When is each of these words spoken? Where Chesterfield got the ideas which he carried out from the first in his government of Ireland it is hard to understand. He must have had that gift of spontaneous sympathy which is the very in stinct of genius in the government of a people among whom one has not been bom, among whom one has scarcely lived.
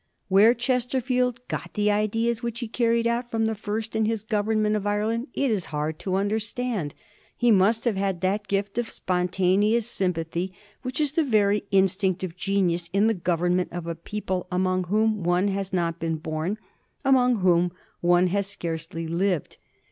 Where 0.29 0.55
Chesterfield 0.55 1.41
got 1.47 1.75
the 1.75 1.91
ideas 1.91 2.41
which 2.41 2.61
he 2.61 2.67
carried 2.67 3.05
out 3.05 3.29
from 3.29 3.45
the 3.45 3.53
first 3.53 3.95
in 3.95 4.05
his 4.05 4.23
government 4.23 4.75
of 4.75 4.87
Ireland 4.87 5.27
it 5.35 5.51
is 5.51 5.65
hard 5.65 5.99
to 5.99 6.15
understand. 6.15 6.95
He 7.37 7.51
must 7.51 7.85
have 7.85 7.97
had 7.97 8.21
that 8.21 8.47
gift 8.47 8.79
of 8.79 8.89
spontaneous 8.89 9.85
sympathy 9.85 10.55
which 10.81 10.99
is 10.99 11.11
the 11.11 11.23
very 11.23 11.65
in 11.69 11.85
stinct 11.85 12.23
of 12.23 12.35
genius 12.35 12.89
in 12.91 13.05
the 13.05 13.13
government 13.13 13.69
of 13.71 13.85
a 13.85 13.93
people 13.93 14.47
among 14.51 14.85
whom 14.85 15.21
one 15.23 15.49
has 15.49 15.71
not 15.71 15.99
been 15.99 16.15
bom, 16.15 16.57
among 17.05 17.35
whom 17.41 17.71
one 17.99 18.25
has 18.25 18.47
scarcely 18.47 19.05
lived. 19.05 19.57